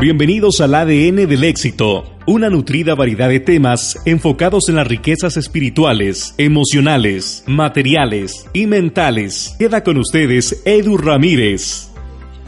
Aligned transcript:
Bienvenidos 0.00 0.60
al 0.60 0.74
ADN 0.74 1.26
del 1.26 1.44
éxito, 1.44 2.04
una 2.26 2.50
nutrida 2.50 2.94
variedad 2.94 3.28
de 3.28 3.40
temas 3.40 3.98
enfocados 4.04 4.68
en 4.68 4.76
las 4.76 4.86
riquezas 4.86 5.36
espirituales, 5.36 6.34
emocionales, 6.38 7.44
materiales 7.46 8.46
y 8.52 8.66
mentales. 8.66 9.54
Queda 9.58 9.82
con 9.82 9.96
ustedes 9.96 10.62
Edu 10.64 10.96
Ramírez. 10.96 11.90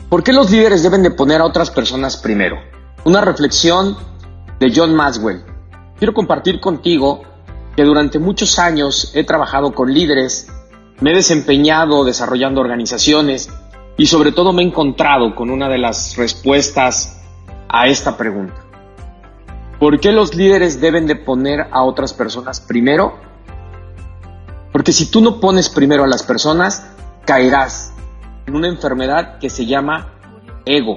¿Por 0.08 0.22
qué 0.22 0.32
los 0.32 0.50
líderes 0.50 0.82
deben 0.82 1.02
de 1.02 1.10
poner 1.12 1.40
a 1.40 1.46
otras 1.46 1.70
personas 1.70 2.16
primero? 2.16 2.56
Una 3.04 3.20
reflexión 3.20 3.96
de 4.60 4.72
John 4.74 4.94
Maxwell. 4.94 5.42
Quiero 5.98 6.12
compartir 6.12 6.60
contigo 6.60 7.22
que 7.76 7.84
durante 7.84 8.18
muchos 8.18 8.58
años 8.58 9.12
he 9.14 9.24
trabajado 9.24 9.72
con 9.72 9.94
líderes 9.94 10.48
me 11.00 11.12
he 11.12 11.14
desempeñado 11.14 12.04
desarrollando 12.04 12.60
organizaciones 12.60 13.50
y 13.96 14.06
sobre 14.06 14.32
todo 14.32 14.52
me 14.52 14.62
he 14.62 14.66
encontrado 14.66 15.34
con 15.34 15.50
una 15.50 15.68
de 15.68 15.78
las 15.78 16.16
respuestas 16.16 17.22
a 17.68 17.86
esta 17.88 18.16
pregunta. 18.16 18.54
¿Por 19.78 20.00
qué 20.00 20.10
los 20.10 20.34
líderes 20.34 20.80
deben 20.80 21.06
de 21.06 21.14
poner 21.14 21.68
a 21.70 21.84
otras 21.84 22.12
personas 22.12 22.60
primero? 22.60 23.16
Porque 24.72 24.92
si 24.92 25.10
tú 25.10 25.20
no 25.20 25.40
pones 25.40 25.68
primero 25.68 26.04
a 26.04 26.08
las 26.08 26.22
personas, 26.22 26.90
caerás 27.24 27.94
en 28.46 28.56
una 28.56 28.68
enfermedad 28.68 29.38
que 29.38 29.50
se 29.50 29.66
llama 29.66 30.14
ego. 30.64 30.96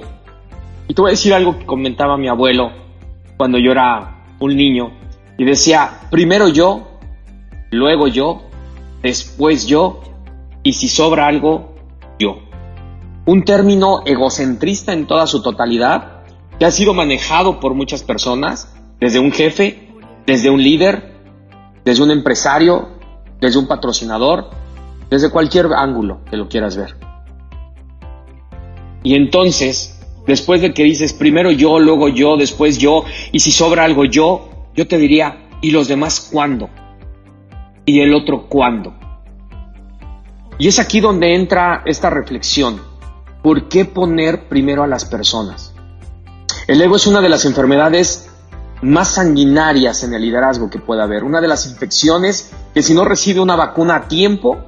Y 0.88 0.94
te 0.94 1.00
voy 1.00 1.10
a 1.10 1.12
decir 1.12 1.32
algo 1.32 1.58
que 1.58 1.66
comentaba 1.66 2.16
mi 2.16 2.28
abuelo 2.28 2.72
cuando 3.36 3.58
yo 3.58 3.70
era 3.70 4.24
un 4.40 4.56
niño 4.56 4.92
y 5.38 5.44
decía, 5.44 6.00
primero 6.10 6.48
yo, 6.48 6.98
luego 7.70 8.08
yo 8.08 8.42
después 9.02 9.66
yo 9.66 10.00
y 10.62 10.74
si 10.74 10.88
sobra 10.88 11.26
algo, 11.26 11.74
yo. 12.18 12.38
Un 13.26 13.44
término 13.44 14.02
egocentrista 14.04 14.92
en 14.92 15.06
toda 15.06 15.26
su 15.26 15.42
totalidad 15.42 16.22
que 16.58 16.64
ha 16.64 16.70
sido 16.70 16.94
manejado 16.94 17.60
por 17.60 17.74
muchas 17.74 18.02
personas, 18.02 18.74
desde 19.00 19.18
un 19.18 19.32
jefe, 19.32 19.88
desde 20.26 20.50
un 20.50 20.62
líder, 20.62 21.12
desde 21.84 22.02
un 22.02 22.10
empresario, 22.10 22.88
desde 23.40 23.58
un 23.58 23.66
patrocinador, 23.66 24.50
desde 25.10 25.30
cualquier 25.30 25.66
ángulo 25.74 26.20
que 26.30 26.36
lo 26.36 26.48
quieras 26.48 26.76
ver. 26.76 26.96
Y 29.02 29.14
entonces, 29.14 30.00
después 30.26 30.60
de 30.60 30.72
que 30.72 30.84
dices 30.84 31.12
primero 31.12 31.50
yo, 31.50 31.80
luego 31.80 32.08
yo, 32.08 32.36
después 32.36 32.78
yo, 32.78 33.04
y 33.32 33.40
si 33.40 33.50
sobra 33.50 33.84
algo 33.84 34.04
yo, 34.04 34.48
yo 34.74 34.86
te 34.86 34.98
diría, 34.98 35.48
¿y 35.60 35.72
los 35.72 35.88
demás 35.88 36.28
cuándo? 36.32 36.70
Y 37.84 38.00
el 38.00 38.14
otro 38.14 38.48
cuándo. 38.48 38.94
Y 40.58 40.68
es 40.68 40.78
aquí 40.78 41.00
donde 41.00 41.34
entra 41.34 41.82
esta 41.86 42.10
reflexión. 42.10 42.80
¿Por 43.42 43.68
qué 43.68 43.84
poner 43.84 44.48
primero 44.48 44.82
a 44.84 44.86
las 44.86 45.04
personas? 45.04 45.74
El 46.68 46.80
ego 46.80 46.96
es 46.96 47.06
una 47.06 47.20
de 47.20 47.28
las 47.28 47.44
enfermedades 47.44 48.30
más 48.82 49.14
sanguinarias 49.14 50.04
en 50.04 50.14
el 50.14 50.22
liderazgo 50.22 50.70
que 50.70 50.78
pueda 50.78 51.04
haber. 51.04 51.24
Una 51.24 51.40
de 51.40 51.48
las 51.48 51.66
infecciones 51.66 52.52
que 52.74 52.82
si 52.82 52.94
no 52.94 53.04
recibe 53.04 53.40
una 53.40 53.56
vacuna 53.56 53.96
a 53.96 54.08
tiempo, 54.08 54.58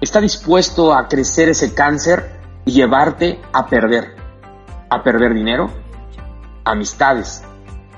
está 0.00 0.20
dispuesto 0.20 0.94
a 0.94 1.08
crecer 1.08 1.48
ese 1.48 1.74
cáncer 1.74 2.30
y 2.64 2.72
llevarte 2.72 3.40
a 3.52 3.66
perder. 3.66 4.16
A 4.90 5.02
perder 5.02 5.34
dinero, 5.34 5.70
amistades, 6.64 7.42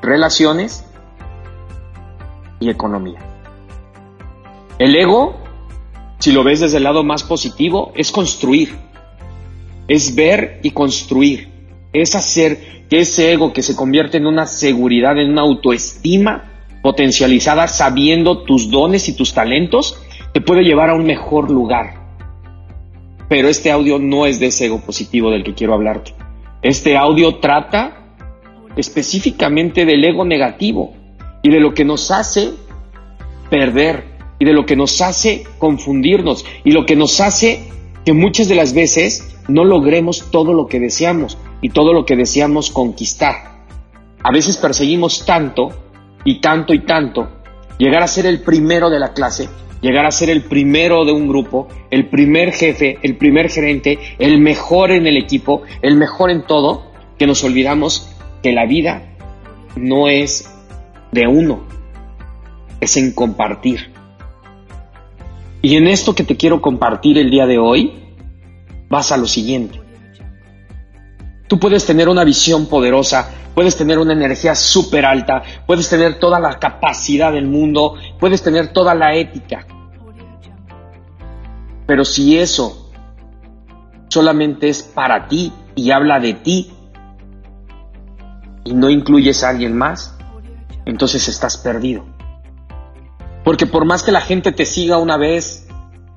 relaciones 0.03 0.85
y 2.59 2.71
economía. 2.71 3.21
El 4.81 4.97
ego, 4.97 5.37
si 6.21 6.33
lo 6.33 6.43
ves 6.43 6.61
desde 6.61 6.79
el 6.79 6.85
lado 6.85 7.05
más 7.05 7.23
positivo, 7.23 7.93
es 7.95 8.11
construir, 8.11 8.75
es 9.87 10.15
ver 10.15 10.59
y 10.63 10.71
construir, 10.71 11.51
es 11.93 12.15
hacer 12.15 12.87
que 12.89 13.01
ese 13.01 13.31
ego 13.31 13.53
que 13.53 13.63
se 13.63 13.77
convierte 13.77 14.17
en 14.17 14.27
una 14.27 14.47
seguridad, 14.47 15.19
en 15.19 15.33
una 15.33 15.43
autoestima 15.43 16.45
potencializada, 16.83 17.69
sabiendo 17.69 18.45
tus 18.45 18.71
dones 18.71 19.07
y 19.11 19.15
tus 19.15 19.35
talentos, 19.35 20.01
te 20.33 20.41
puede 20.41 20.63
llevar 20.63 20.89
a 20.89 20.95
un 20.95 21.05
mejor 21.05 21.51
lugar. 21.51 22.01
Pero 23.29 23.49
este 23.49 23.71
audio 23.71 23.99
no 23.99 24.25
es 24.25 24.41
de 24.41 24.47
ese 24.47 24.65
ego 24.65 24.81
positivo 24.81 25.31
del 25.31 25.45
que 25.45 25.53
quiero 25.53 25.75
hablarte. 25.75 26.15
Este 26.63 26.97
audio 26.97 27.35
trata 27.35 28.17
específicamente 28.77 29.85
del 29.85 30.03
ego 30.03 30.25
negativo 30.25 30.95
y 31.43 31.51
de 31.51 31.61
lo 31.61 31.75
que 31.75 31.85
nos 31.85 32.11
hace 32.11 32.55
perder, 33.51 34.10
y 34.41 34.45
de 34.45 34.53
lo 34.53 34.67
que 34.67 34.75
nos 34.75 35.01
hace 35.01 35.45
confundirnos 35.59 36.45
y 36.65 36.73
lo 36.73 36.85
que 36.87 36.97
nos 36.97 37.21
hace 37.21 37.69
que 38.05 38.13
muchas 38.13 38.49
de 38.49 38.57
las 38.57 38.75
veces 38.75 39.37
no 39.47 39.65
logremos 39.65 40.31
todo 40.33 40.53
lo 40.55 40.67
que 40.67 40.81
deseamos 40.81 41.39
y 41.61 41.69
todo 41.69 41.93
lo 41.93 42.05
que 42.05 42.17
deseamos 42.17 42.71
conquistar. 42.71 43.61
A 44.23 44.33
veces 44.33 44.57
perseguimos 44.57 45.25
tanto 45.25 45.69
y 46.25 46.41
tanto 46.41 46.75
y 46.75 46.81
tanto, 46.81 47.29
llegar 47.79 48.03
a 48.03 48.09
ser 48.09 48.27
el 48.27 48.41
primero 48.41 48.91
de 48.91 48.99
la 48.99 49.13
clase, 49.13 49.49
llegar 49.81 50.07
a 50.07 50.11
ser 50.11 50.31
el 50.31 50.43
primero 50.43 51.05
de 51.05 51.13
un 51.13 51.29
grupo, 51.29 51.69
el 51.91 52.09
primer 52.09 52.53
jefe, 52.53 52.99
el 53.03 53.17
primer 53.17 53.51
gerente, 53.51 53.99
el 54.19 54.39
mejor 54.39 54.91
en 54.91 55.07
el 55.07 55.17
equipo, 55.17 55.63
el 55.83 55.97
mejor 55.97 56.31
en 56.31 56.43
todo, 56.43 56.91
que 57.19 57.27
nos 57.27 57.45
olvidamos 57.45 58.11
que 58.43 58.53
la 58.53 58.67
vida 58.67 59.15
no 59.77 60.09
es 60.09 60.51
de 61.13 61.27
uno, 61.27 61.65
es 62.81 62.97
en 62.97 63.13
compartir. 63.13 63.90
Y 65.63 65.77
en 65.77 65.87
esto 65.87 66.15
que 66.15 66.25
te 66.25 66.37
quiero 66.37 66.61
compartir 66.63 67.19
el 67.19 67.31
día 67.31 67.47
de 67.47 67.59
hoy, 67.59 67.93
vas 68.89 69.13
a 69.13 69.17
lo 69.17 69.27
siguiente. 69.27 69.81
Tú 71.49 71.59
puedes 71.59 71.85
tener 71.85 72.09
una 72.09 72.25
visión 72.25 72.67
poderosa, 72.67 73.29
puedes 73.55 73.77
tener 73.77 73.99
una 73.99 74.13
energía 74.13 74.55
súper 74.55 75.05
alta, 75.05 75.43
puedes 75.67 75.89
tener 75.89 76.19
toda 76.19 76.41
la 76.41 76.59
capacidad 76.59 77.33
del 77.33 77.47
mundo, 77.47 77.97
puedes 78.19 78.43
tener 78.43 78.73
toda 78.73 78.95
la 78.95 79.15
ética. 79.15 79.67
Pero 81.87 82.05
si 82.05 82.39
eso 82.39 82.91
solamente 84.09 84.69
es 84.69 84.83
para 84.83 85.27
ti 85.29 85.53
y 85.75 85.91
habla 85.91 86.21
de 86.21 86.35
ti 86.35 86.73
y 88.65 88.75
no 88.75 88.89
incluyes 88.89 89.43
a 89.43 89.51
alguien 89.51 89.77
más, 89.77 90.17
entonces 90.87 91.29
estás 91.29 91.57
perdido. 91.57 92.05
Porque 93.45 93.67
por 93.67 93.85
más 93.85 94.03
que 94.03 94.13
la 94.13 94.21
gente 94.21 94.53
te 94.53 94.65
siga 94.65 94.99
una 94.99 95.17
vez 95.17 95.67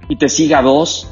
y 0.09 0.17
te 0.17 0.29
siga 0.29 0.61
dos, 0.61 1.09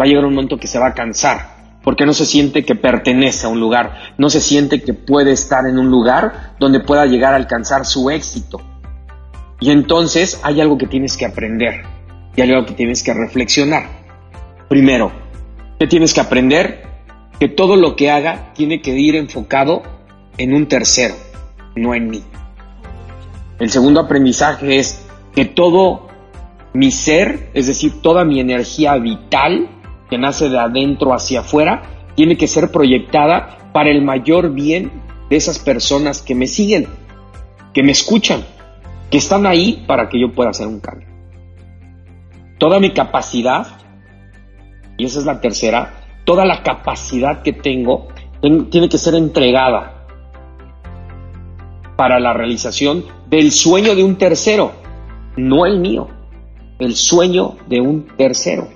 va 0.00 0.04
a 0.04 0.08
llegar 0.08 0.24
un 0.24 0.34
momento 0.34 0.58
que 0.58 0.66
se 0.66 0.78
va 0.78 0.88
a 0.88 0.94
cansar. 0.94 1.54
Porque 1.82 2.06
no 2.06 2.14
se 2.14 2.24
siente 2.24 2.64
que 2.64 2.74
pertenece 2.74 3.46
a 3.46 3.50
un 3.50 3.60
lugar, 3.60 4.14
no 4.16 4.30
se 4.30 4.40
siente 4.40 4.82
que 4.82 4.94
puede 4.94 5.32
estar 5.32 5.66
en 5.66 5.78
un 5.78 5.90
lugar 5.90 6.54
donde 6.58 6.80
pueda 6.80 7.04
llegar 7.04 7.34
a 7.34 7.36
alcanzar 7.36 7.84
su 7.84 8.08
éxito. 8.10 8.60
Y 9.60 9.70
entonces 9.70 10.40
hay 10.42 10.60
algo 10.60 10.78
que 10.78 10.86
tienes 10.86 11.16
que 11.16 11.26
aprender 11.26 11.82
y 12.36 12.40
hay 12.40 12.50
algo 12.52 12.66
que 12.66 12.74
tienes 12.74 13.02
que 13.02 13.12
reflexionar. 13.12 13.84
Primero, 14.68 15.12
¿qué 15.78 15.86
tienes 15.86 16.14
que 16.14 16.20
aprender? 16.20 16.84
Que 17.38 17.48
todo 17.48 17.76
lo 17.76 17.96
que 17.96 18.10
haga 18.10 18.52
tiene 18.54 18.80
que 18.80 18.98
ir 18.98 19.14
enfocado 19.14 19.82
en 20.38 20.54
un 20.54 20.66
tercero, 20.66 21.14
no 21.76 21.94
en 21.94 22.08
mí. 22.08 22.24
El 23.58 23.70
segundo 23.70 24.00
aprendizaje 24.00 24.78
es 24.78 25.06
que 25.34 25.44
todo 25.44 26.08
mi 26.72 26.90
ser, 26.90 27.50
es 27.54 27.66
decir, 27.68 28.02
toda 28.02 28.24
mi 28.24 28.40
energía 28.40 28.96
vital 28.96 29.68
que 30.10 30.18
nace 30.18 30.48
de 30.48 30.58
adentro 30.58 31.14
hacia 31.14 31.40
afuera, 31.40 31.82
tiene 32.14 32.36
que 32.36 32.48
ser 32.48 32.70
proyectada 32.70 33.70
para 33.72 33.90
el 33.90 34.02
mayor 34.02 34.52
bien 34.52 34.90
de 35.30 35.36
esas 35.36 35.58
personas 35.58 36.20
que 36.20 36.34
me 36.34 36.46
siguen, 36.46 36.86
que 37.72 37.82
me 37.82 37.92
escuchan, 37.92 38.44
que 39.10 39.18
están 39.18 39.46
ahí 39.46 39.84
para 39.86 40.08
que 40.08 40.20
yo 40.20 40.32
pueda 40.32 40.50
hacer 40.50 40.66
un 40.66 40.80
cambio. 40.80 41.08
Toda 42.58 42.80
mi 42.80 42.90
capacidad, 42.90 43.66
y 44.96 45.04
esa 45.04 45.20
es 45.20 45.24
la 45.24 45.40
tercera, 45.40 45.94
toda 46.24 46.44
la 46.44 46.62
capacidad 46.62 47.42
que 47.42 47.52
tengo 47.52 48.08
tiene 48.70 48.88
que 48.88 48.98
ser 48.98 49.14
entregada 49.14 50.03
para 51.96 52.18
la 52.20 52.32
realización 52.32 53.04
del 53.28 53.52
sueño 53.52 53.94
de 53.94 54.04
un 54.04 54.16
tercero, 54.16 54.72
no 55.36 55.66
el 55.66 55.80
mío. 55.80 56.08
el 56.80 56.96
sueño 56.96 57.56
de 57.68 57.80
un 57.80 58.08
tercero. 58.16 58.68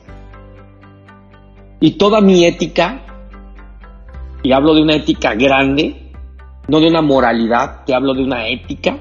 Y 1.80 1.92
toda 1.92 2.20
mi 2.20 2.44
ética, 2.44 3.04
y 4.42 4.52
hablo 4.52 4.72
de 4.72 4.82
una 4.82 4.94
ética 4.94 5.34
grande, 5.34 6.12
no 6.68 6.78
de 6.78 6.88
una 6.88 7.02
moralidad, 7.02 7.84
te 7.84 7.94
hablo 7.94 8.14
de 8.14 8.22
una 8.22 8.46
ética, 8.46 8.98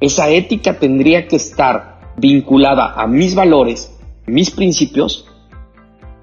esa 0.00 0.28
ética 0.28 0.78
tendría 0.78 1.26
que 1.26 1.36
estar 1.36 2.12
vinculada 2.18 2.92
a 2.92 3.06
mis 3.06 3.34
valores, 3.34 3.96
mis 4.26 4.50
principios 4.50 5.26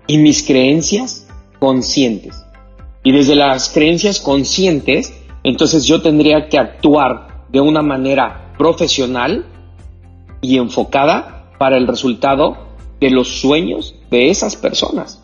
y 0.06 0.18
mis 0.18 0.44
creencias 0.44 1.28
conscientes. 1.60 2.46
Y 3.04 3.12
desde 3.12 3.36
las 3.36 3.70
creencias 3.70 4.20
conscientes, 4.20 5.14
entonces 5.44 5.86
yo 5.86 6.02
tendría 6.02 6.48
que 6.48 6.58
actuar 6.58 7.46
de 7.50 7.60
una 7.62 7.82
manera 7.82 8.54
profesional 8.58 9.46
y 10.42 10.58
enfocada 10.58 11.52
para 11.58 11.78
el 11.78 11.88
resultado 11.88 12.58
de 13.00 13.10
los 13.10 13.42
sueños 13.42 13.96
de 14.10 14.30
esas 14.30 14.56
personas. 14.56 15.24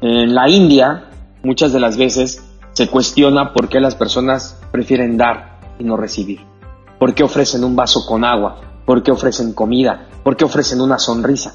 En 0.00 0.34
la 0.34 0.48
India, 0.48 1.10
muchas 1.42 1.72
de 1.72 1.80
las 1.80 1.96
veces 1.96 2.44
se 2.72 2.88
cuestiona 2.88 3.54
por 3.54 3.68
qué 3.68 3.80
las 3.80 3.94
personas 3.94 4.60
prefieren 4.70 5.16
dar 5.16 5.58
y 5.78 5.84
no 5.84 5.96
recibir. 5.96 6.40
¿Por 6.98 7.14
qué 7.14 7.24
ofrecen 7.24 7.64
un 7.64 7.74
vaso 7.74 8.06
con 8.06 8.24
agua? 8.24 8.60
¿Por 8.84 9.02
qué 9.02 9.10
ofrecen 9.10 9.54
comida? 9.54 10.08
¿Por 10.22 10.36
qué 10.36 10.44
ofrecen 10.44 10.80
una 10.80 10.98
sonrisa? 10.98 11.54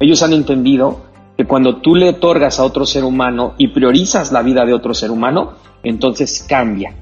Ellos 0.00 0.22
han 0.22 0.32
entendido 0.32 1.02
que 1.36 1.46
cuando 1.46 1.80
tú 1.80 1.94
le 1.94 2.10
otorgas 2.10 2.60
a 2.60 2.64
otro 2.64 2.86
ser 2.86 3.04
humano 3.04 3.54
y 3.58 3.68
priorizas 3.68 4.30
la 4.30 4.42
vida 4.42 4.64
de 4.64 4.74
otro 4.74 4.94
ser 4.94 5.10
humano, 5.10 5.54
entonces 5.82 6.44
cambia, 6.48 6.94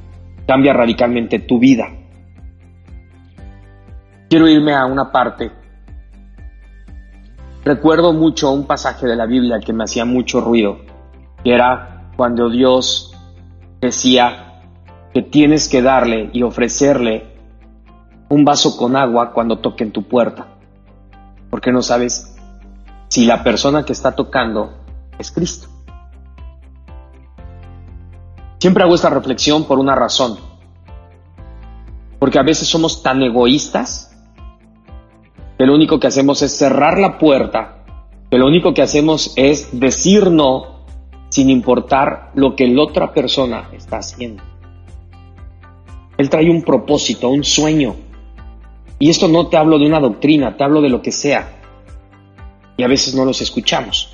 cambia 0.47 0.73
radicalmente 0.73 1.39
tu 1.39 1.59
vida. 1.59 1.89
Quiero 4.29 4.49
irme 4.49 4.75
a 4.75 4.87
una 4.87 5.13
parte. 5.13 5.53
Recuerdo 7.65 8.13
mucho 8.13 8.51
un 8.51 8.67
pasaje 8.67 9.07
de 9.07 9.15
la 9.15 9.27
Biblia 9.27 9.61
que 9.65 9.73
me 9.73 9.85
hacía 9.85 10.05
mucho 10.05 10.41
ruido, 10.41 10.79
que 11.45 11.53
era 11.53 12.11
cuando 12.17 12.49
Dios 12.49 13.15
decía 13.81 14.63
que 15.13 15.23
tienes 15.23 15.69
que 15.69 15.83
darle 15.83 16.31
y 16.33 16.43
ofrecerle 16.43 17.33
un 18.31 18.45
vaso 18.45 18.77
con 18.79 18.97
agua 18.97 19.33
cuando 19.33 19.59
toquen 19.59 19.93
tu 19.93 20.05
puerta, 20.05 20.47
porque 21.51 21.71
no 21.71 21.83
sabes 21.83 22.32
si 23.13 23.27
la 23.27 23.45
persona 23.45 23.85
que 23.85 23.93
está 23.93 24.17
tocando 24.17 24.73
es 25.19 25.31
Cristo. 25.31 25.69
Siempre 28.59 28.85
hago 28.85 28.95
esta 28.95 29.11
reflexión 29.11 29.65
por 29.65 29.79
una 29.79 29.95
razón, 29.95 30.39
porque 32.19 32.39
a 32.39 32.43
veces 32.43 32.69
somos 32.69 33.03
tan 33.03 33.21
egoístas 33.21 34.17
que 35.59 35.67
lo 35.67 35.75
único 35.75 36.01
que 36.01 36.07
hacemos 36.07 36.41
es 36.41 36.57
cerrar 36.57 36.99
la 36.99 37.19
puerta, 37.19 37.85
que 38.31 38.39
lo 38.39 38.47
único 38.47 38.73
que 38.73 38.81
hacemos 38.81 39.35
es 39.37 39.79
decir 39.79 40.31
no 40.31 40.87
sin 41.29 41.51
importar 41.51 42.31
lo 42.35 42.57
que 42.57 42.67
la 42.67 42.83
otra 42.83 43.13
persona 43.13 43.69
está 43.75 43.99
haciendo. 43.99 44.43
Él 46.17 46.31
trae 46.31 46.49
un 46.49 46.63
propósito, 46.63 47.29
un 47.29 47.45
sueño. 47.45 47.95
Y 48.99 49.11
esto 49.11 49.29
no 49.29 49.49
te 49.49 49.59
hablo 49.59 49.79
de 49.79 49.85
una 49.85 50.01
doctrina, 50.01 50.57
te 50.57 50.65
hablo 50.65 50.81
de 50.81 50.89
lo 50.89 51.03
que 51.03 51.13
sea 51.13 51.59
a 52.85 52.89
veces 52.89 53.15
no 53.15 53.25
los 53.25 53.41
escuchamos. 53.41 54.11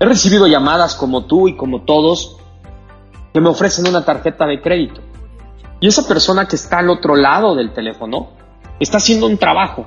He 0.00 0.04
recibido 0.04 0.46
llamadas 0.46 0.94
como 0.94 1.26
tú 1.26 1.48
y 1.48 1.56
como 1.56 1.82
todos 1.82 2.36
que 3.32 3.40
me 3.40 3.48
ofrecen 3.48 3.88
una 3.88 4.04
tarjeta 4.04 4.46
de 4.46 4.60
crédito. 4.60 5.00
Y 5.80 5.88
esa 5.88 6.06
persona 6.06 6.46
que 6.46 6.56
está 6.56 6.78
al 6.78 6.90
otro 6.90 7.16
lado 7.16 7.54
del 7.54 7.72
teléfono 7.72 8.30
está 8.80 8.98
haciendo 8.98 9.26
un 9.26 9.38
trabajo 9.38 9.86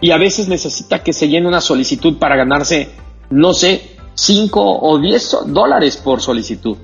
y 0.00 0.10
a 0.10 0.18
veces 0.18 0.48
necesita 0.48 1.02
que 1.02 1.12
se 1.12 1.28
llene 1.28 1.46
una 1.46 1.60
solicitud 1.60 2.18
para 2.18 2.36
ganarse, 2.36 2.90
no 3.30 3.54
sé, 3.54 3.96
5 4.14 4.80
o 4.80 4.98
10 4.98 5.36
dólares 5.46 5.96
por 5.96 6.20
solicitud. 6.20 6.76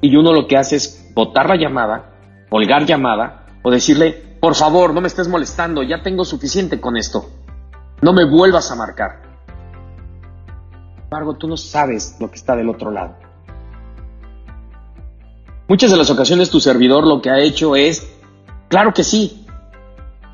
Y 0.00 0.16
uno 0.16 0.32
lo 0.32 0.46
que 0.48 0.56
hace 0.56 0.76
es 0.76 1.12
botar 1.14 1.48
la 1.48 1.56
llamada, 1.56 2.14
colgar 2.48 2.86
llamada 2.86 3.46
o 3.62 3.70
decirle, 3.70 4.38
por 4.40 4.54
favor, 4.54 4.92
no 4.92 5.00
me 5.00 5.08
estés 5.08 5.28
molestando, 5.28 5.82
ya 5.82 6.02
tengo 6.02 6.24
suficiente 6.24 6.80
con 6.80 6.96
esto. 6.96 7.26
No 8.02 8.12
me 8.12 8.24
vuelvas 8.24 8.70
a 8.70 8.74
marcar. 8.74 9.22
Sin 10.94 11.04
embargo, 11.04 11.34
tú 11.34 11.48
no 11.48 11.56
sabes 11.56 12.16
lo 12.20 12.28
que 12.28 12.36
está 12.36 12.56
del 12.56 12.68
otro 12.68 12.90
lado. 12.90 13.14
Muchas 15.68 15.90
de 15.90 15.96
las 15.96 16.10
ocasiones 16.10 16.50
tu 16.50 16.60
servidor 16.60 17.06
lo 17.06 17.22
que 17.22 17.30
ha 17.30 17.38
hecho 17.38 17.76
es, 17.76 18.06
claro 18.68 18.92
que 18.92 19.04
sí, 19.04 19.46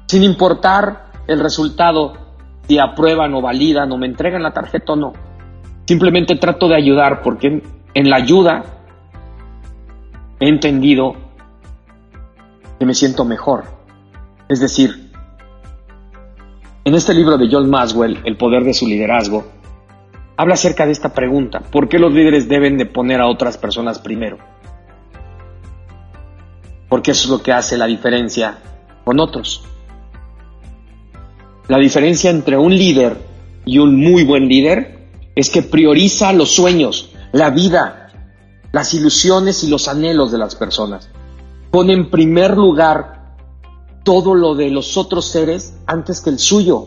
sin 0.06 0.24
importar 0.24 1.12
el 1.26 1.40
resultado, 1.40 2.14
si 2.66 2.78
aprueban 2.78 3.34
o 3.34 3.42
validan 3.42 3.92
o 3.92 3.98
me 3.98 4.06
entregan 4.06 4.42
la 4.42 4.52
tarjeta 4.52 4.94
o 4.94 4.96
no. 4.96 5.12
Simplemente 5.86 6.36
trato 6.36 6.68
de 6.68 6.76
ayudar 6.76 7.22
porque 7.22 7.62
en 7.94 8.10
la 8.10 8.16
ayuda 8.16 8.64
he 10.40 10.48
entendido 10.48 11.14
que 12.78 12.86
me 12.86 12.94
siento 12.94 13.24
mejor. 13.24 13.64
Es 14.48 14.60
decir, 14.60 15.07
en 16.88 16.94
este 16.94 17.12
libro 17.12 17.36
de 17.36 17.48
John 17.52 17.68
Maswell, 17.68 18.22
El 18.24 18.38
poder 18.38 18.64
de 18.64 18.72
su 18.72 18.86
liderazgo, 18.86 19.44
habla 20.38 20.54
acerca 20.54 20.86
de 20.86 20.92
esta 20.92 21.12
pregunta, 21.12 21.60
¿por 21.60 21.86
qué 21.86 21.98
los 21.98 22.14
líderes 22.14 22.48
deben 22.48 22.78
de 22.78 22.86
poner 22.86 23.20
a 23.20 23.28
otras 23.28 23.58
personas 23.58 23.98
primero? 23.98 24.38
Porque 26.88 27.10
eso 27.10 27.24
es 27.24 27.30
lo 27.30 27.42
que 27.42 27.52
hace 27.52 27.76
la 27.76 27.84
diferencia 27.84 28.56
con 29.04 29.20
otros. 29.20 29.62
La 31.66 31.76
diferencia 31.76 32.30
entre 32.30 32.56
un 32.56 32.74
líder 32.74 33.18
y 33.66 33.78
un 33.80 33.94
muy 33.94 34.24
buen 34.24 34.48
líder 34.48 35.10
es 35.34 35.50
que 35.50 35.60
prioriza 35.60 36.32
los 36.32 36.52
sueños, 36.52 37.10
la 37.32 37.50
vida, 37.50 38.08
las 38.72 38.94
ilusiones 38.94 39.62
y 39.62 39.68
los 39.68 39.88
anhelos 39.88 40.32
de 40.32 40.38
las 40.38 40.54
personas. 40.54 41.10
Pone 41.70 41.92
en 41.92 42.08
primer 42.08 42.56
lugar 42.56 43.17
todo 44.08 44.34
lo 44.34 44.54
de 44.54 44.70
los 44.70 44.96
otros 44.96 45.26
seres 45.26 45.74
antes 45.86 46.22
que 46.22 46.30
el 46.30 46.38
suyo, 46.38 46.86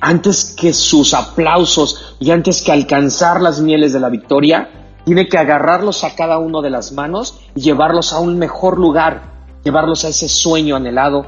antes 0.00 0.54
que 0.58 0.72
sus 0.72 1.12
aplausos 1.12 2.16
y 2.18 2.30
antes 2.30 2.62
que 2.62 2.72
alcanzar 2.72 3.42
las 3.42 3.60
mieles 3.60 3.92
de 3.92 4.00
la 4.00 4.08
victoria, 4.08 4.94
tiene 5.04 5.28
que 5.28 5.36
agarrarlos 5.36 6.04
a 6.04 6.14
cada 6.14 6.38
uno 6.38 6.62
de 6.62 6.70
las 6.70 6.92
manos 6.92 7.40
y 7.54 7.60
llevarlos 7.60 8.14
a 8.14 8.18
un 8.18 8.38
mejor 8.38 8.78
lugar, 8.78 9.60
llevarlos 9.62 10.06
a 10.06 10.08
ese 10.08 10.30
sueño 10.30 10.74
anhelado 10.74 11.26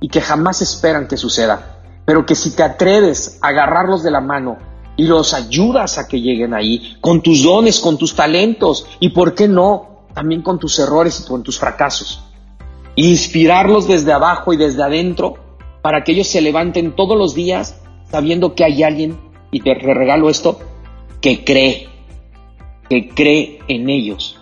y 0.00 0.08
que 0.08 0.20
jamás 0.20 0.60
esperan 0.60 1.06
que 1.06 1.16
suceda. 1.16 1.78
Pero 2.04 2.26
que 2.26 2.34
si 2.34 2.56
te 2.56 2.64
atreves 2.64 3.38
a 3.40 3.50
agarrarlos 3.50 4.02
de 4.02 4.10
la 4.10 4.20
mano 4.20 4.58
y 4.96 5.04
los 5.04 5.32
ayudas 5.32 5.96
a 5.96 6.08
que 6.08 6.20
lleguen 6.20 6.54
ahí, 6.54 6.96
con 7.00 7.22
tus 7.22 7.44
dones, 7.44 7.78
con 7.78 7.98
tus 7.98 8.16
talentos 8.16 8.84
y, 8.98 9.10
¿por 9.10 9.32
qué 9.32 9.46
no?, 9.46 10.08
también 10.12 10.42
con 10.42 10.58
tus 10.58 10.76
errores 10.80 11.20
y 11.20 11.28
con 11.28 11.44
tus 11.44 11.56
fracasos 11.56 12.20
inspirarlos 12.96 13.88
desde 13.88 14.12
abajo 14.12 14.52
y 14.52 14.56
desde 14.56 14.82
adentro 14.82 15.34
para 15.82 16.04
que 16.04 16.12
ellos 16.12 16.28
se 16.28 16.40
levanten 16.40 16.92
todos 16.92 17.16
los 17.16 17.34
días 17.34 17.80
sabiendo 18.10 18.54
que 18.54 18.64
hay 18.64 18.82
alguien, 18.82 19.18
y 19.50 19.60
te 19.60 19.74
regalo 19.74 20.30
esto, 20.30 20.58
que 21.20 21.44
cree, 21.44 21.88
que 22.88 23.08
cree 23.08 23.58
en 23.68 23.88
ellos. 23.88 24.38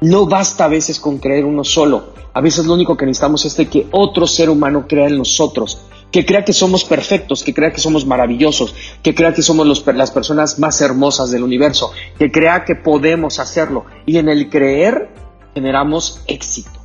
No 0.00 0.26
basta 0.26 0.64
a 0.64 0.68
veces 0.68 0.98
con 0.98 1.18
creer 1.18 1.44
uno 1.44 1.64
solo, 1.64 2.14
a 2.32 2.40
veces 2.40 2.66
lo 2.66 2.74
único 2.74 2.96
que 2.96 3.04
necesitamos 3.04 3.44
es 3.44 3.54
que 3.68 3.86
otro 3.90 4.26
ser 4.26 4.48
humano 4.48 4.86
crea 4.88 5.06
en 5.06 5.18
nosotros, 5.18 5.82
que 6.10 6.24
crea 6.24 6.44
que 6.44 6.52
somos 6.52 6.84
perfectos, 6.84 7.42
que 7.42 7.54
crea 7.54 7.72
que 7.72 7.80
somos 7.80 8.06
maravillosos, 8.06 8.74
que 9.02 9.14
crea 9.14 9.34
que 9.34 9.42
somos 9.42 9.66
las 9.66 10.10
personas 10.10 10.58
más 10.58 10.80
hermosas 10.80 11.30
del 11.30 11.42
universo, 11.42 11.92
que 12.18 12.32
crea 12.32 12.64
que 12.64 12.74
podemos 12.74 13.38
hacerlo. 13.38 13.84
Y 14.06 14.16
en 14.18 14.28
el 14.28 14.48
creer 14.48 15.10
generamos 15.54 16.22
éxito. 16.26 16.79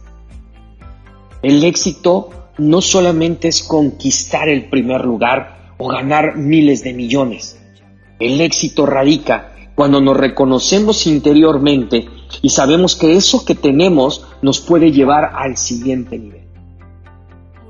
El 1.46 1.64
éxito 1.64 2.32
no 2.58 2.82
solamente 2.82 3.48
es 3.48 3.62
conquistar 3.62 4.50
el 4.50 4.68
primer 4.68 5.06
lugar 5.06 5.76
o 5.78 5.90
ganar 5.90 6.38
miles 6.38 6.84
de 6.84 6.92
millones. 6.92 7.62
El 8.18 8.42
éxito 8.42 8.88
radica 8.88 9.54
cuando 9.76 10.02
nos 10.02 10.18
reconocemos 10.18 11.06
interiormente 11.06 12.08
y 12.42 12.50
sabemos 12.50 12.96
que 12.96 13.16
eso 13.16 13.46
que 13.46 13.54
tenemos 13.54 14.26
nos 14.42 14.60
puede 14.60 14.92
llevar 14.92 15.34
al 15.36 15.56
siguiente 15.56 16.18
nivel. 16.18 16.48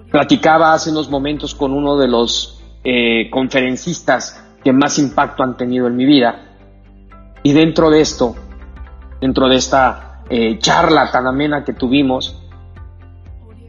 Platicaba 0.10 0.74
hace 0.74 0.91
unos 0.91 1.10
momentos 1.10 1.53
con 1.53 1.74
uno 1.74 1.98
de 1.98 2.08
los 2.08 2.63
eh, 2.82 3.29
conferencistas 3.29 4.41
que 4.63 4.72
más 4.72 4.98
impacto 5.00 5.44
han 5.44 5.58
tenido 5.58 5.88
en 5.88 5.98
mi 5.98 6.05
vida 6.05 6.55
y 7.44 7.51
dentro 7.51 7.89
de 7.89 8.00
esto, 8.00 8.38
dentro 9.20 9.50
de 9.50 9.58
esta 9.58 10.22
eh, 10.29 10.60
charla 10.60 11.12
tan 11.12 11.27
amena 11.27 11.65
que 11.65 11.74
tuvimos, 11.74 12.41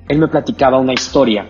él 0.09 0.19
me 0.19 0.29
platicaba 0.29 0.79
una 0.79 0.93
historia 0.93 1.49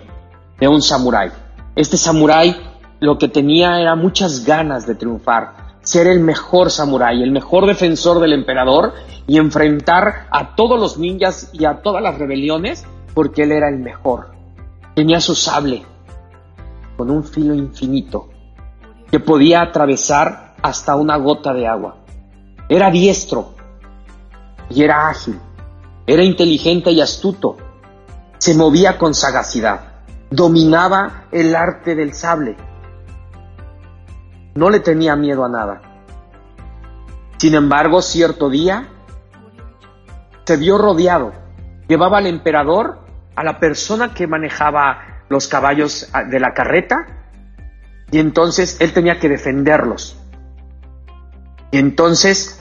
de 0.59 0.67
un 0.67 0.81
samurái. 0.81 1.31
Este 1.75 1.97
samurái 1.97 2.55
lo 2.99 3.17
que 3.17 3.27
tenía 3.27 3.79
era 3.79 3.95
muchas 3.95 4.45
ganas 4.45 4.87
de 4.87 4.95
triunfar, 4.95 5.77
ser 5.81 6.07
el 6.07 6.19
mejor 6.19 6.71
samurái, 6.71 7.21
el 7.21 7.31
mejor 7.31 7.67
defensor 7.67 8.19
del 8.19 8.33
emperador 8.33 8.93
y 9.27 9.37
enfrentar 9.37 10.27
a 10.31 10.55
todos 10.55 10.79
los 10.79 10.97
ninjas 10.97 11.51
y 11.53 11.65
a 11.65 11.81
todas 11.81 12.01
las 12.01 12.17
rebeliones 12.17 12.85
porque 13.13 13.43
él 13.43 13.51
era 13.51 13.69
el 13.69 13.79
mejor. 13.79 14.31
tenía 14.95 15.21
su 15.21 15.35
sable 15.35 15.83
con 16.97 17.11
un 17.11 17.23
filo 17.23 17.53
infinito 17.53 18.29
que 19.11 19.19
podía 19.19 19.61
atravesar 19.61 20.55
hasta 20.63 20.95
una 20.95 21.17
gota 21.17 21.53
de 21.53 21.67
agua. 21.67 21.97
Era 22.67 22.89
diestro 22.89 23.53
y 24.69 24.83
era 24.83 25.07
ágil, 25.07 25.39
era 26.07 26.23
inteligente 26.23 26.91
y 26.91 26.99
astuto, 26.99 27.57
se 28.37 28.55
movía 28.55 28.97
con 28.97 29.13
sagacidad, 29.13 29.81
dominaba 30.29 31.25
el 31.31 31.55
arte 31.55 31.95
del 31.95 32.13
sable, 32.13 32.55
no 34.55 34.69
le 34.69 34.79
tenía 34.79 35.15
miedo 35.15 35.45
a 35.45 35.49
nada. 35.49 35.81
Sin 37.37 37.53
embargo, 37.53 38.01
cierto 38.01 38.49
día 38.49 38.87
se 40.45 40.57
vio 40.57 40.77
rodeado, 40.77 41.33
llevaba 41.87 42.17
al 42.17 42.27
emperador, 42.27 43.05
a 43.35 43.43
la 43.43 43.59
persona 43.59 44.13
que 44.13 44.25
manejaba 44.25 45.23
los 45.29 45.47
caballos 45.47 46.09
de 46.29 46.39
la 46.39 46.53
carreta, 46.53 47.05
y 48.09 48.19
entonces 48.19 48.77
él 48.79 48.93
tenía 48.93 49.19
que 49.19 49.29
defenderlos. 49.29 50.17
Y 51.71 51.77
entonces 51.77 52.59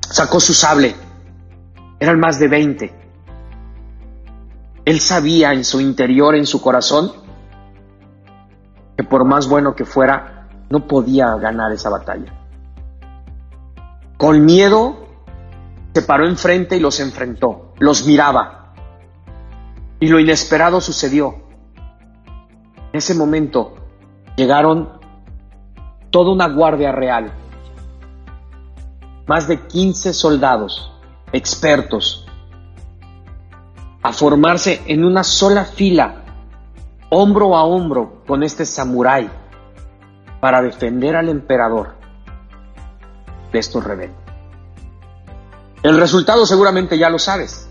sacó 0.00 0.40
su 0.40 0.54
sable. 0.54 0.94
Eran 1.98 2.20
más 2.20 2.38
de 2.38 2.48
20. 2.48 3.05
Él 4.86 5.00
sabía 5.00 5.52
en 5.52 5.64
su 5.64 5.80
interior, 5.80 6.36
en 6.36 6.46
su 6.46 6.62
corazón, 6.62 7.12
que 8.96 9.02
por 9.02 9.24
más 9.24 9.48
bueno 9.48 9.74
que 9.74 9.84
fuera, 9.84 10.48
no 10.70 10.86
podía 10.86 11.34
ganar 11.34 11.72
esa 11.72 11.90
batalla. 11.90 12.32
Con 14.16 14.44
miedo, 14.44 15.08
se 15.92 16.02
paró 16.02 16.28
enfrente 16.28 16.76
y 16.76 16.80
los 16.80 17.00
enfrentó, 17.00 17.74
los 17.78 18.06
miraba. 18.06 18.74
Y 19.98 20.06
lo 20.06 20.20
inesperado 20.20 20.80
sucedió. 20.80 21.34
En 22.92 22.98
ese 22.98 23.14
momento 23.14 23.74
llegaron 24.36 25.00
toda 26.10 26.32
una 26.32 26.48
guardia 26.48 26.92
real, 26.92 27.32
más 29.26 29.48
de 29.48 29.66
15 29.66 30.12
soldados 30.12 30.92
expertos, 31.32 32.25
a 34.06 34.12
formarse 34.12 34.82
en 34.86 35.04
una 35.04 35.24
sola 35.24 35.64
fila, 35.64 36.22
hombro 37.10 37.56
a 37.56 37.64
hombro 37.64 38.22
con 38.24 38.44
este 38.44 38.64
samurái, 38.64 39.28
para 40.40 40.62
defender 40.62 41.16
al 41.16 41.28
emperador 41.28 41.96
de 43.50 43.58
estos 43.58 43.82
rebeldes. 43.82 44.16
El 45.82 45.98
resultado 45.98 46.46
seguramente 46.46 46.96
ya 46.98 47.10
lo 47.10 47.18
sabes. 47.18 47.68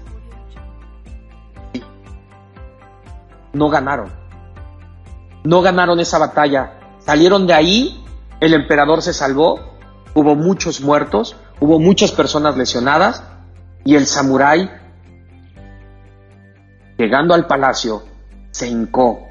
No 3.54 3.70
ganaron. 3.70 4.12
No 5.46 5.62
ganaron 5.62 6.02
esa 6.02 6.18
batalla. 6.18 6.80
Salieron 7.00 7.48
de 7.48 7.54
ahí, 7.54 8.04
el 8.42 8.54
emperador 8.54 9.02
se 9.02 9.14
salvó, 9.14 9.62
hubo 10.14 10.36
muchos 10.36 10.82
muertos, 10.82 11.38
hubo 11.62 11.80
muchas 11.80 12.12
personas 12.12 12.58
lesionadas 12.58 13.24
y 13.86 13.96
el 13.96 14.06
samurái, 14.06 14.70
llegando 16.98 17.34
al 17.34 17.48
palacio, 17.48 18.04
se 18.52 18.68
hincó 18.68 19.28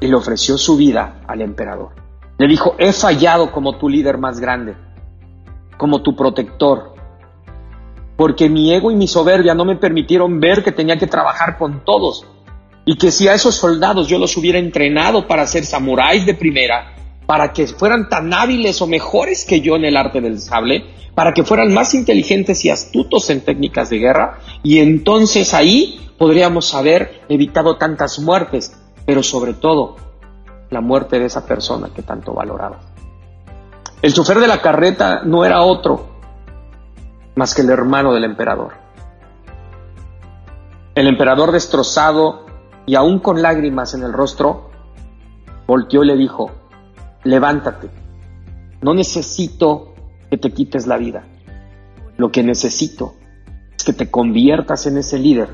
y 0.00 0.06
le 0.06 0.14
ofreció 0.14 0.58
su 0.58 0.76
vida 0.76 1.20
al 1.26 1.40
emperador. 1.40 1.90
Le 2.38 2.46
dijo, 2.46 2.74
he 2.78 2.92
fallado 2.92 3.50
como 3.50 3.78
tu 3.78 3.88
líder 3.88 4.18
más 4.18 4.40
grande, 4.40 4.76
como 5.76 6.02
tu 6.02 6.14
protector, 6.14 6.94
porque 8.16 8.48
mi 8.48 8.72
ego 8.72 8.90
y 8.90 8.96
mi 8.96 9.08
soberbia 9.08 9.54
no 9.54 9.64
me 9.64 9.76
permitieron 9.76 10.40
ver 10.40 10.62
que 10.62 10.72
tenía 10.72 10.98
que 10.98 11.06
trabajar 11.06 11.58
con 11.58 11.84
todos 11.84 12.26
y 12.84 12.96
que 12.96 13.10
si 13.10 13.28
a 13.28 13.34
esos 13.34 13.54
soldados 13.54 14.06
yo 14.06 14.18
los 14.18 14.36
hubiera 14.36 14.58
entrenado 14.58 15.26
para 15.26 15.46
ser 15.46 15.64
samuráis 15.64 16.24
de 16.24 16.34
primera, 16.34 16.94
para 17.26 17.52
que 17.52 17.66
fueran 17.66 18.08
tan 18.08 18.32
hábiles 18.32 18.80
o 18.80 18.86
mejores 18.86 19.44
que 19.44 19.60
yo 19.60 19.76
en 19.76 19.84
el 19.84 19.96
arte 19.96 20.20
del 20.20 20.40
sable, 20.40 20.84
para 21.14 21.32
que 21.32 21.44
fueran 21.44 21.72
más 21.72 21.94
inteligentes 21.94 22.64
y 22.64 22.70
astutos 22.70 23.30
en 23.30 23.40
técnicas 23.40 23.90
de 23.90 23.98
guerra, 23.98 24.38
y 24.62 24.78
entonces 24.78 25.54
ahí 25.54 26.10
podríamos 26.18 26.74
haber 26.74 27.22
evitado 27.28 27.76
tantas 27.76 28.18
muertes, 28.18 28.78
pero 29.04 29.22
sobre 29.22 29.54
todo 29.54 29.96
la 30.70 30.80
muerte 30.80 31.18
de 31.18 31.26
esa 31.26 31.46
persona 31.46 31.90
que 31.94 32.02
tanto 32.02 32.32
valoraba. 32.32 32.80
El 34.02 34.12
chofer 34.12 34.38
de 34.38 34.48
la 34.48 34.60
carreta 34.60 35.22
no 35.24 35.44
era 35.44 35.62
otro 35.62 36.16
más 37.34 37.54
que 37.54 37.62
el 37.62 37.70
hermano 37.70 38.12
del 38.12 38.24
emperador. 38.24 38.72
El 40.94 41.06
emperador 41.06 41.52
destrozado 41.52 42.46
y 42.86 42.94
aún 42.94 43.18
con 43.18 43.42
lágrimas 43.42 43.94
en 43.94 44.02
el 44.02 44.12
rostro, 44.12 44.70
volteó 45.66 46.02
y 46.02 46.06
le 46.06 46.16
dijo, 46.16 46.50
levántate, 47.26 47.90
no 48.82 48.94
necesito 48.94 49.94
que 50.30 50.38
te 50.38 50.50
quites 50.52 50.86
la 50.86 50.96
vida, 50.96 51.26
lo 52.16 52.30
que 52.30 52.42
necesito 52.42 53.14
es 53.76 53.84
que 53.84 53.92
te 53.92 54.10
conviertas 54.10 54.86
en 54.86 54.98
ese 54.98 55.18
líder 55.18 55.48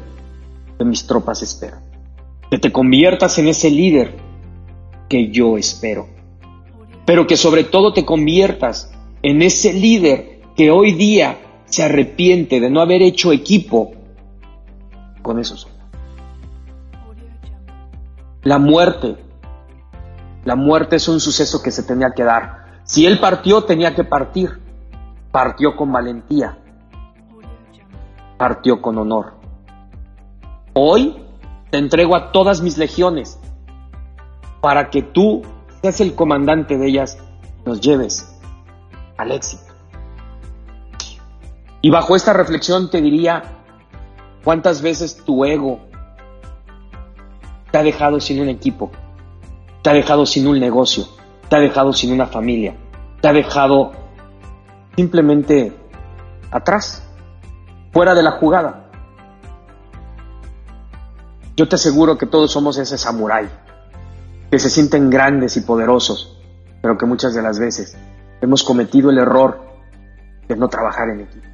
que 0.79 0.85
mis 0.85 1.07
tropas 1.07 1.43
esperan, 1.43 1.81
que 2.51 2.59
te 2.59 2.73
conviertas 2.73 3.39
en 3.39 3.49
ese 3.49 3.71
líder 3.71 4.17
que 5.09 5.31
yo 5.31 5.59
espero, 5.59 6.09
pero 7.05 7.27
que 7.27 7.37
sobre 7.37 7.65
todo 7.65 7.93
te 7.93 8.05
conviertas 8.05 8.93
en 9.23 9.43
ese 9.43 9.73
líder 9.73 10.41
que 10.57 10.71
hoy 10.71 10.93
día 10.93 11.39
se 11.65 11.83
arrepiente 11.83 12.61
de 12.61 12.71
no 12.71 12.81
haber 12.81 13.03
hecho 13.03 13.33
equipo 13.33 13.93
con 15.23 15.39
esos 15.39 15.67
la 18.43 18.59
muerte. 18.59 19.17
La 20.45 20.57
muerte 20.57 20.97
es 20.97 21.09
un 21.09 21.21
suceso 21.21 21.63
que 21.63 21.71
se 21.71 21.83
tenía 21.83 22.11
que 22.11 22.25
dar. 22.25 22.81
Si 22.85 23.07
él 23.07 23.21
partió, 23.21 23.65
tenía 23.65 23.95
que 23.95 24.05
partir. 24.05 24.61
Partió 25.31 25.77
con 25.77 25.93
valentía. 25.93 26.59
Partió 28.39 28.83
con 28.83 28.99
honor. 28.99 29.35
Hoy 30.75 31.23
te 31.71 31.79
entrego 31.79 32.17
a 32.17 32.33
todas 32.33 32.61
mis 32.61 32.77
legiones 32.77 33.39
para 34.61 34.91
que 34.91 35.03
tú 35.03 35.43
seas 35.81 36.01
el 36.01 36.15
comandante 36.15 36.79
de 36.79 36.89
ellas, 36.89 37.19
nos 37.65 37.81
lleves 37.81 38.39
al 39.17 39.33
éxito. 39.33 39.73
Y 41.81 41.91
bajo 41.91 42.15
esta 42.15 42.33
reflexión 42.33 42.91
te 42.91 43.01
diría, 43.01 43.43
¿cuántas 44.45 44.83
veces 44.83 45.25
tu 45.25 45.45
ego 45.45 45.81
te 47.73 47.79
ha 47.79 47.83
dejado 47.83 48.21
sin 48.21 48.41
un 48.41 48.49
equipo, 48.49 48.93
te 49.83 49.91
ha 49.91 49.93
dejado 49.93 50.25
sin 50.25 50.47
un 50.47 50.59
negocio, 50.61 51.07
te 51.49 51.57
ha 51.57 51.59
dejado 51.59 51.93
sin 51.93 52.13
una 52.13 52.27
familia, 52.27 52.77
te 53.21 53.29
ha 53.29 53.33
dejado 53.33 53.93
simplemente 54.97 55.77
atrás, 56.51 57.03
fuera 57.93 58.15
de 58.15 58.23
la 58.23 58.33
jugada. 58.33 58.91
Yo 61.57 61.69
te 61.69 61.75
aseguro 61.75 62.17
que 62.17 62.27
todos 62.27 62.51
somos 62.53 62.79
ese 62.79 62.97
samurái, 62.97 63.49
que 64.51 64.59
se 64.59 64.71
sienten 64.71 65.11
grandes 65.11 65.57
y 65.57 65.63
poderosos, 65.63 66.39
pero 66.81 66.97
que 66.97 67.07
muchas 67.07 67.35
de 67.35 67.43
las 67.43 67.59
veces 67.59 67.97
hemos 68.41 68.63
cometido 68.63 69.11
el 69.11 69.19
error 69.19 69.61
de 70.49 70.57
no 70.57 70.69
trabajar 70.69 71.09
en 71.11 71.21
equipo, 71.21 71.47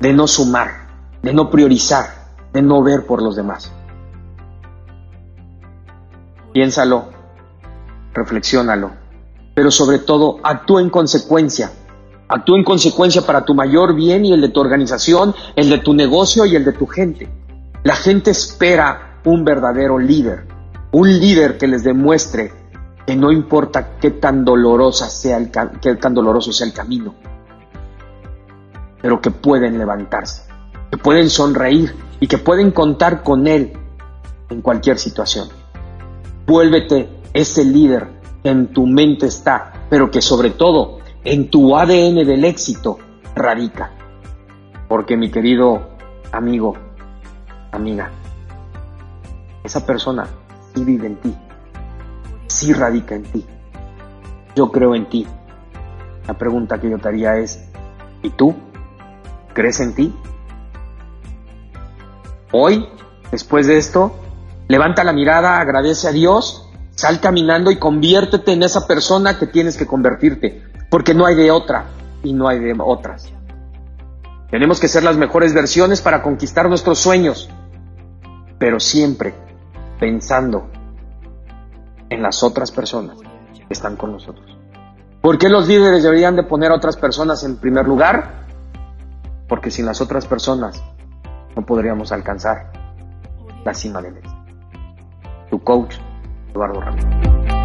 de 0.00 0.12
no 0.12 0.26
sumar, 0.26 0.88
de 1.22 1.32
no 1.32 1.50
priorizar, 1.50 2.06
de 2.52 2.62
no 2.62 2.82
ver 2.82 3.06
por 3.06 3.22
los 3.22 3.36
demás. 3.36 3.72
Piénsalo, 6.52 7.21
reflexiónalo, 8.14 8.92
pero 9.54 9.70
sobre 9.70 9.98
todo 9.98 10.38
actúa 10.42 10.80
en 10.80 10.90
consecuencia. 10.90 11.70
Actúa 12.28 12.58
en 12.58 12.64
consecuencia 12.64 13.22
para 13.22 13.44
tu 13.44 13.54
mayor 13.54 13.94
bien 13.94 14.24
y 14.24 14.32
el 14.32 14.40
de 14.40 14.48
tu 14.48 14.60
organización, 14.60 15.34
el 15.54 15.68
de 15.68 15.78
tu 15.78 15.92
negocio 15.92 16.46
y 16.46 16.56
el 16.56 16.64
de 16.64 16.72
tu 16.72 16.86
gente. 16.86 17.28
La 17.84 17.94
gente 17.94 18.30
espera 18.30 19.20
un 19.24 19.44
verdadero 19.44 19.98
líder, 19.98 20.46
un 20.92 21.08
líder 21.08 21.58
que 21.58 21.66
les 21.66 21.84
demuestre 21.84 22.52
que 23.06 23.16
no 23.16 23.32
importa 23.32 23.98
qué 23.98 24.12
tan 24.12 24.44
dolorosa 24.44 25.10
sea 25.10 25.36
el, 25.36 25.50
qué 25.80 25.96
tan 25.96 26.14
doloroso 26.14 26.52
sea 26.52 26.66
el 26.66 26.72
camino, 26.72 27.14
pero 29.00 29.20
que 29.20 29.30
pueden 29.30 29.78
levantarse, 29.78 30.44
que 30.90 30.96
pueden 30.96 31.28
sonreír 31.28 31.94
y 32.20 32.28
que 32.28 32.38
pueden 32.38 32.70
contar 32.70 33.22
con 33.22 33.46
él 33.46 33.72
en 34.48 34.62
cualquier 34.62 34.98
situación. 34.98 35.48
Vuélvete 36.46 37.21
ese 37.32 37.64
líder 37.64 38.08
en 38.44 38.72
tu 38.72 38.86
mente 38.86 39.26
está, 39.26 39.86
pero 39.88 40.10
que 40.10 40.20
sobre 40.20 40.50
todo 40.50 40.98
en 41.24 41.50
tu 41.50 41.76
ADN 41.76 42.26
del 42.26 42.44
éxito 42.44 42.98
radica. 43.34 43.92
Porque 44.88 45.16
mi 45.16 45.30
querido 45.30 45.90
amigo, 46.32 46.74
amiga, 47.70 48.10
esa 49.64 49.86
persona 49.86 50.26
sí 50.74 50.84
vive 50.84 51.06
en 51.06 51.16
ti, 51.16 51.34
sí 52.46 52.72
radica 52.72 53.14
en 53.14 53.22
ti. 53.22 53.46
Yo 54.54 54.70
creo 54.70 54.94
en 54.94 55.08
ti. 55.08 55.26
La 56.26 56.34
pregunta 56.34 56.80
que 56.80 56.90
yo 56.90 56.98
te 56.98 57.08
haría 57.08 57.36
es, 57.36 57.68
¿y 58.22 58.30
tú? 58.30 58.54
¿Crees 59.54 59.80
en 59.80 59.94
ti? 59.94 60.14
Hoy, 62.52 62.86
después 63.30 63.66
de 63.66 63.78
esto, 63.78 64.14
Levanta 64.72 65.04
la 65.04 65.12
mirada, 65.12 65.60
agradece 65.60 66.08
a 66.08 66.12
Dios, 66.12 66.61
sal 67.02 67.18
caminando 67.18 67.72
y 67.72 67.80
conviértete 67.80 68.52
en 68.52 68.62
esa 68.62 68.86
persona 68.86 69.36
que 69.36 69.48
tienes 69.48 69.76
que 69.76 69.88
convertirte, 69.88 70.62
porque 70.88 71.14
no 71.14 71.26
hay 71.26 71.34
de 71.34 71.50
otra 71.50 71.86
y 72.22 72.32
no 72.32 72.46
hay 72.46 72.60
de 72.60 72.76
otras. 72.78 73.28
Tenemos 74.52 74.78
que 74.78 74.86
ser 74.86 75.02
las 75.02 75.16
mejores 75.16 75.52
versiones 75.52 76.00
para 76.00 76.22
conquistar 76.22 76.68
nuestros 76.68 77.00
sueños, 77.00 77.50
pero 78.56 78.78
siempre 78.78 79.34
pensando 79.98 80.70
en 82.08 82.22
las 82.22 82.44
otras 82.44 82.70
personas 82.70 83.18
que 83.18 83.74
están 83.74 83.96
con 83.96 84.12
nosotros. 84.12 84.56
¿Por 85.20 85.38
qué 85.38 85.48
los 85.48 85.66
líderes 85.66 86.04
deberían 86.04 86.36
de 86.36 86.44
poner 86.44 86.70
a 86.70 86.76
otras 86.76 86.96
personas 86.96 87.42
en 87.42 87.56
primer 87.56 87.88
lugar? 87.88 88.44
Porque 89.48 89.72
sin 89.72 89.86
las 89.86 90.00
otras 90.00 90.28
personas 90.28 90.80
no 91.56 91.66
podríamos 91.66 92.12
alcanzar 92.12 92.70
la 93.64 93.74
cima 93.74 94.00
del 94.00 94.18
éxito. 94.18 94.44
Tu 95.50 95.64
coach, 95.64 95.96
Eduardo 96.52 96.80
Ramírez. 96.80 97.61